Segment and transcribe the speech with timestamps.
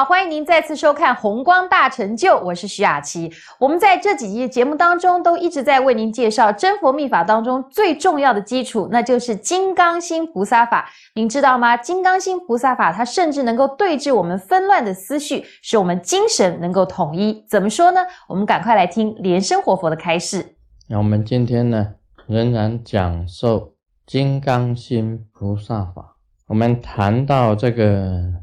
[0.00, 3.30] 好，欢迎您再次收看《红光大成就》，我是徐雅琪。
[3.58, 10.88] 我们在这几集节目当中都一直在为您介绍真佛密法当中最重要的基础，那就是金刚心菩萨法。
[11.16, 11.76] 您知道吗？
[11.76, 17.44] 金刚心菩萨法它甚至能够对治我们纷乱的思绪，使我们精神能够统一。
[17.46, 18.00] 怎么说呢？
[18.26, 20.56] 我们赶快来听莲生活佛的开示。
[20.88, 21.88] 那我们今天呢，
[22.26, 23.74] 仍然讲授
[24.06, 26.16] 金刚心菩萨法。
[26.46, 28.39] 我们谈到这个。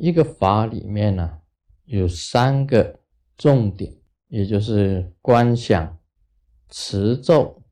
[0.00, 1.30] 一个法里面呢，
[1.84, 3.00] 有三个
[3.36, 3.94] 重点，
[4.28, 5.98] 也就是观想、
[6.70, 7.62] 持咒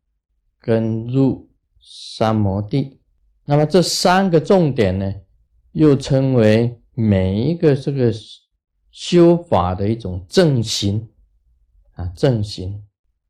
[0.61, 1.49] 跟入
[1.81, 3.01] 三摩地。
[3.47, 5.15] 那么这三个重点呢，
[5.73, 8.13] 又称为每一个这个
[8.91, 11.09] 修法的一种正行
[11.93, 12.85] 啊，正行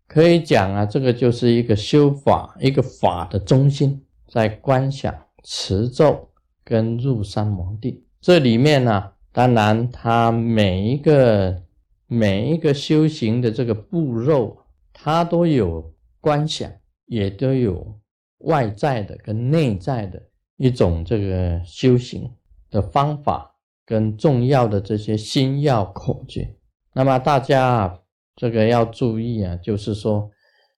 [0.09, 6.31] 可以讲啊，这个就是一个修法一个法的中心，在观想、持咒
[6.65, 8.08] 跟入三摩地。
[8.21, 11.63] 这里面呢，当然，它每一个
[12.07, 14.57] 每一个修行的这个步骤，
[14.93, 16.71] 它都有观想，
[17.07, 18.01] 也都有
[18.39, 20.21] 外在的跟内在的
[20.57, 22.29] 一种这个修行
[22.71, 23.55] 的方法
[23.87, 26.57] 跟重要的这些心要口诀。
[26.93, 27.99] 那么大家啊
[28.35, 30.29] 这个要注意啊，就是说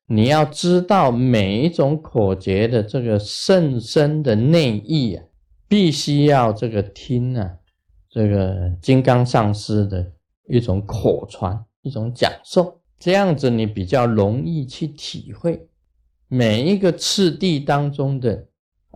[0.06, 5.24] 你要知道每一种口诀的这个甚深的内意啊。
[5.70, 7.48] 必须要这个听啊，
[8.08, 10.04] 这个金刚上师的
[10.48, 15.68] 一种口传，一种讲授，这样子你比较容易去体会
[16.26, 18.48] 每一个次第当中的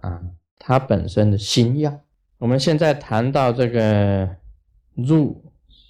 [0.03, 0.21] 啊，
[0.59, 2.01] 它本身的心要。
[2.39, 4.29] 我们现在谈到这个
[4.95, 5.45] 入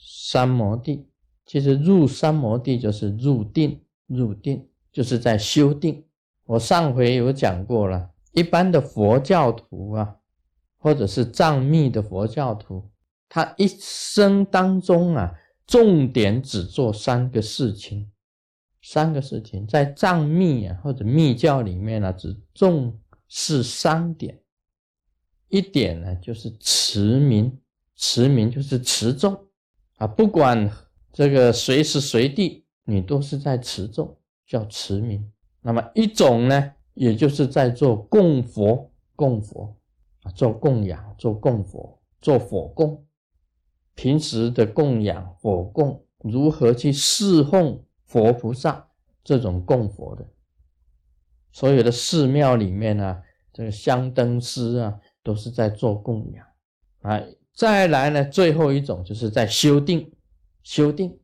[0.07, 1.07] 三摩地，
[1.47, 6.05] 其实入三摩地就是入定，入定就是在修定。
[6.45, 10.17] 我上回有讲过了，一般的佛教徒啊。
[10.85, 12.91] 或者是藏密的佛教徒，
[13.27, 15.33] 他一生当中啊，
[15.67, 18.11] 重点只做三个事情，
[18.83, 24.39] 三个事情在藏密啊或者密教里面呢，只重视三点。
[25.49, 27.59] 一点呢就是持名，
[27.97, 29.49] 持名就是持咒
[29.97, 30.71] 啊，不管
[31.15, 35.33] 这个随时随地你都是在持咒，叫持名。
[35.63, 39.75] 那么一种呢，也就是在做供佛，供佛。
[40.33, 43.05] 做供养，做供佛，做佛供。
[43.95, 48.89] 平时的供养佛供，如何去侍奉佛菩萨？
[49.23, 50.29] 这种供佛的，
[51.51, 53.23] 所有的寺庙里面呢，
[53.55, 56.47] 这个香灯师啊，都是在做供养
[57.01, 57.23] 啊。
[57.55, 60.13] 再来呢，最后一种就是在修定，
[60.63, 61.19] 修定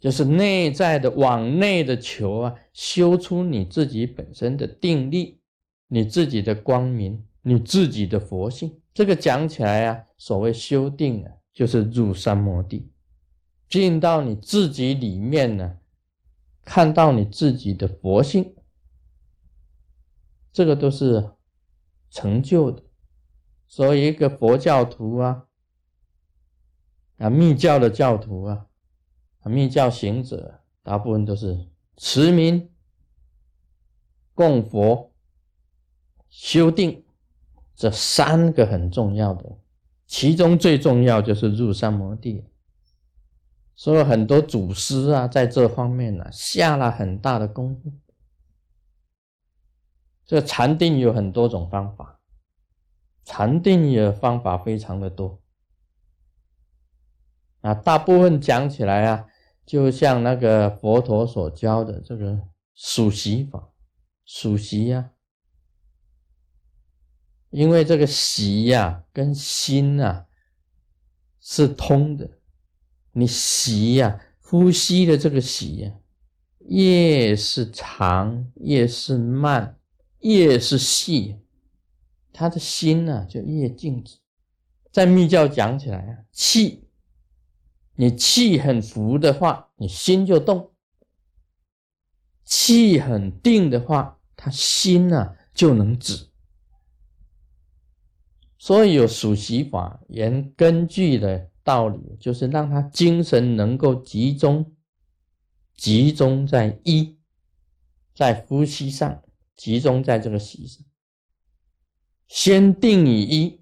[0.00, 5.38] 就是内在的往内的求啊，修出你自己本身的定力，
[5.86, 7.24] 你自己的光明。
[7.48, 12.92] 你自己的佛性，这个讲起来啊，所谓修定啊，就是入三摩地，
[13.70, 15.78] 进到你自己里面呢，
[16.62, 18.54] 看到你自己的佛性，
[20.52, 21.30] 这个都是
[22.10, 22.82] 成就的。
[23.66, 25.46] 所以一个佛教徒啊，
[27.16, 28.66] 啊密教的教徒啊，
[29.40, 31.66] 啊密教行者，大部分都是
[31.96, 32.70] 持名、
[34.34, 35.14] 供佛、
[36.28, 37.06] 修定。
[37.78, 39.56] 这三个很重要的，
[40.08, 42.44] 其中最重要就是入三摩地。
[43.76, 47.92] 所以很多祖师啊，在这方面呢，下了很大的功夫。
[50.26, 52.18] 这禅定有很多种方法，
[53.24, 55.40] 禅定的方法非常的多。
[57.60, 59.24] 啊，大部分讲起来啊，
[59.64, 62.40] 就像那个佛陀所教的这个
[62.74, 63.68] 数息法，
[64.24, 65.12] 数息呀。
[67.50, 70.26] 因为这个息呀，跟心啊
[71.40, 72.30] 是通的。
[73.12, 75.92] 你息呀，呼吸的这个息呀，
[76.58, 79.78] 越是长，越是慢，
[80.20, 81.36] 越是细，
[82.32, 84.18] 他的心呢就越静止。
[84.92, 86.88] 在密教讲起来啊，气，
[87.94, 90.70] 你气很浮的话，你心就动；
[92.44, 96.28] 气很定的话，他心呢就能止。
[98.60, 104.74] 所以有数息法，原根据的道理就是让他精神能够集中，
[105.76, 107.16] 集中在一，
[108.14, 109.22] 在呼吸上，
[109.54, 110.84] 集中在这个息上，
[112.26, 113.60] 先定以一，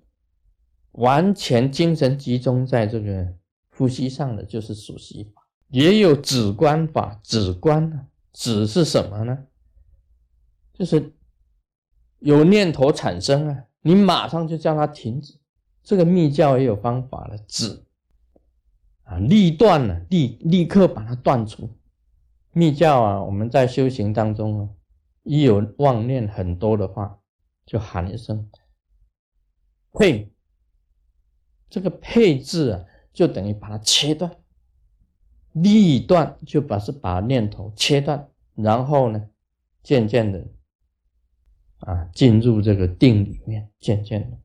[0.92, 3.34] 完全精神集中在这个
[3.68, 5.46] 呼吸上的就是数息法。
[5.68, 9.46] 也有止观法，止观呢，止是什么呢？
[10.72, 11.12] 就是
[12.20, 13.64] 有念头产生啊。
[13.86, 15.38] 你马上就叫他停止，
[15.80, 17.38] 这个密教也有方法了。
[17.46, 17.84] 止，
[19.04, 21.70] 啊，立断了，立立刻把它断除。
[22.50, 24.68] 密教啊，我们在修行当中啊，
[25.22, 27.20] 一有妄念很多的话，
[27.64, 28.50] 就喊一声
[29.94, 30.32] “配”，
[31.70, 34.28] 这个“配”字啊，就等于把它切断。
[35.52, 39.30] 立断就把是把念头切断，然后呢，
[39.84, 40.44] 渐渐的
[41.80, 44.36] 啊，进入这个定里面，渐渐的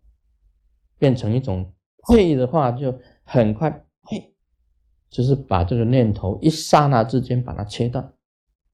[0.98, 4.34] 变成一种会的话，就很快嘿，
[5.10, 8.14] 就是把这个念头一刹那之间把它切断，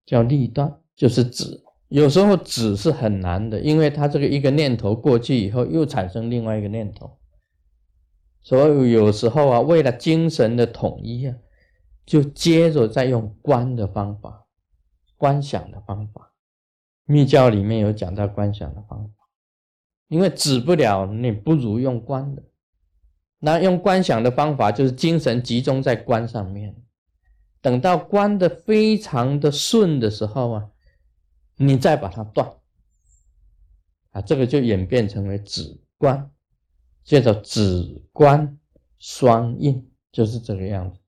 [0.05, 1.63] 叫立断，就是止。
[1.89, 7.17] 有时候止是很难的，因为它这个一个念头过去以后，又产生另外一个念头，
[8.41, 11.35] 所以有时候啊，为了精神的统一啊。
[12.05, 14.45] 就接着再用观的方法，
[15.17, 16.31] 观想的方法，
[17.07, 19.13] 密教里面有讲到观想的方法，
[20.09, 22.43] 因为止不了，你不如用观的。
[23.39, 26.75] 那用观想的方法，就是精神集中在观上面，
[27.61, 30.69] 等到观的非常的顺的时候啊，
[31.55, 32.51] 你再把它断，
[34.11, 36.29] 啊，这个就演变成为止观，
[37.03, 38.59] 叫做止观
[38.97, 40.99] 双印，就是这个样子。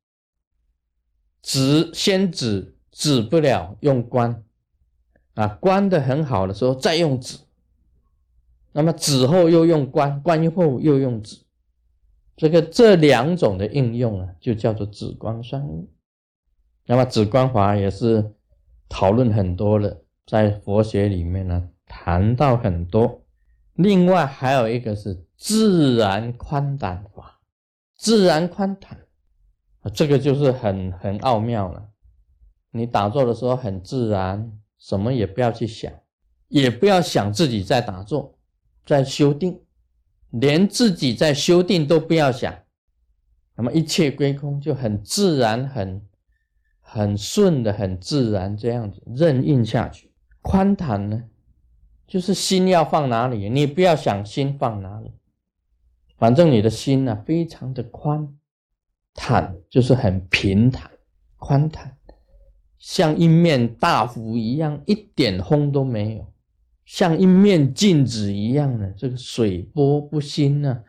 [1.41, 4.45] 止先止止不了，用观。
[5.39, 7.37] 啊，观的很好的时候再用止，
[8.73, 11.37] 那么止后又用观，观后又用止，
[12.35, 15.87] 这个这两种的应用啊，就叫做止观双运。
[16.87, 18.33] 那么止观法也是
[18.89, 23.21] 讨论很多的，在佛学里面呢谈到很多。
[23.75, 27.39] 另外还有一个是自然宽胆法，
[27.95, 28.99] 自然宽坦。
[29.93, 31.87] 这个就是很很奥妙了。
[32.71, 35.91] 你打坐的时候很自然，什么也不要去想，
[36.47, 38.37] 也不要想自己在打坐，
[38.85, 39.59] 在修定，
[40.31, 42.57] 连自己在修定都不要想，
[43.55, 46.01] 那么一切归空，就很自然、很
[46.79, 50.11] 很顺的、很自然这样子任运下去。
[50.41, 51.23] 宽坦呢，
[52.07, 55.11] 就是心要放哪里，你不要想心放哪里，
[56.17, 58.35] 反正你的心呢，非常的宽。
[59.15, 60.89] 坦就是很平坦、
[61.35, 61.97] 宽坦，
[62.79, 66.23] 像一面大湖一样，一点风都没有；
[66.85, 70.81] 像一面镜子一样的，这个水波不兴呢，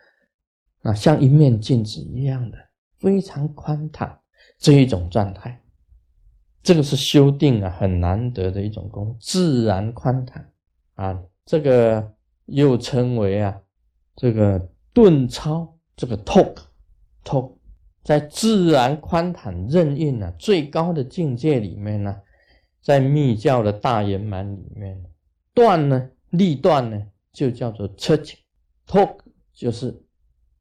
[0.83, 2.57] 啊，像一面镜子一样的，
[3.01, 4.21] 非常宽坦
[4.57, 5.61] 这一种状态，
[6.63, 10.49] 这个是修定啊，很难得的一种功，自然宽坦
[10.95, 12.15] 啊，这个
[12.47, 13.61] 又称为啊，
[14.15, 16.57] 这个顿超，这个 talk
[17.25, 17.57] talk。
[18.03, 22.17] 在自然宽坦任运呢最高的境界里面呢，
[22.81, 25.03] 在密教的大圆满里面，
[25.53, 27.03] 断呢立断呢
[27.33, 28.39] 就叫做车情
[28.87, 29.19] ，talk
[29.53, 30.03] 就是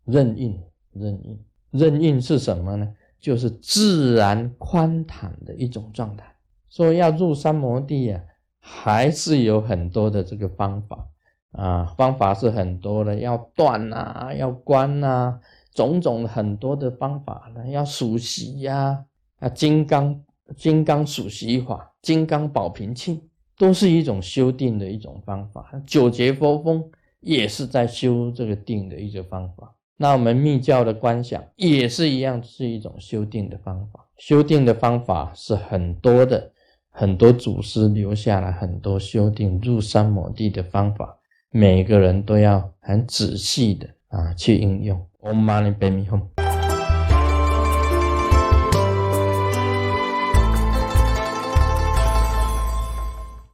[0.04, 0.60] 任运
[0.92, 2.94] 任运任运是什么呢？
[3.20, 6.26] 就是自然宽坦的一种状态。
[6.70, 8.22] 说要入三摩地啊，
[8.60, 11.08] 还是有很多的这个方法
[11.52, 15.40] 啊，方法是很多的，要断啊，要关啊。
[15.80, 19.02] 种种很多的方法呢，要数息呀，
[19.40, 20.22] 啊，金刚
[20.58, 23.22] 金刚数息法，金刚保平庆，
[23.58, 25.72] 都是一种修定的一种方法。
[25.88, 26.84] 九节佛风
[27.22, 29.74] 也是在修这个定的一个方法。
[29.96, 34.06] 那我们密教的观想也是一样，是一种修定的方法。
[34.18, 36.52] 修定的方法是很多的，
[36.90, 41.18] 很多祖师留下了很多修定入三摩地的方法，
[41.52, 45.09] 每个人都要很仔细的啊去应用。
[45.22, 46.49] Om Mani Padme Hum